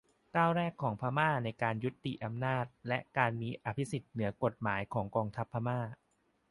[0.35, 5.79] ก้าวแรกของพม่าในการยุติอำนาจและการมีอภิสิทธิ์เหนือกฎหมายของกองทัพพม่า